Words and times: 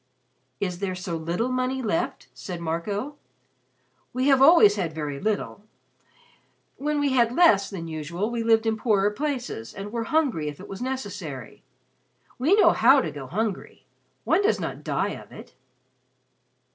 "Is 0.59 0.79
there 0.79 0.95
so 0.95 1.15
little 1.15 1.47
money 1.49 1.79
left?" 1.83 2.25
said 2.33 2.59
Marco. 2.59 3.17
"We 4.13 4.29
have 4.29 4.41
always 4.41 4.75
had 4.75 4.93
very 4.95 5.19
little. 5.19 5.61
When 6.77 6.99
we 6.99 7.11
had 7.13 7.35
less 7.35 7.69
than 7.69 7.87
usual, 7.87 8.31
we 8.31 8.41
lived 8.41 8.65
in 8.65 8.77
poorer 8.77 9.11
places 9.11 9.75
and 9.75 9.91
were 9.91 10.05
hungry 10.05 10.47
if 10.47 10.59
it 10.59 10.67
was 10.67 10.81
necessary. 10.81 11.61
We 12.39 12.55
know 12.55 12.71
how 12.71 12.99
to 13.01 13.11
go 13.11 13.27
hungry. 13.27 13.85
One 14.23 14.41
does 14.41 14.59
not 14.59 14.83
die 14.83 15.09
of 15.11 15.31
it." 15.31 15.53